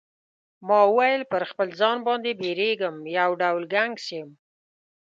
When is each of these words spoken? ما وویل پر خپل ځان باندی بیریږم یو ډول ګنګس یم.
ما 0.67 0.79
وویل 0.89 1.21
پر 1.31 1.41
خپل 1.51 1.67
ځان 1.79 1.97
باندی 2.07 2.33
بیریږم 2.41 2.95
یو 3.17 3.31
ډول 3.41 3.63
ګنګس 3.73 4.05
یم. 4.15 4.29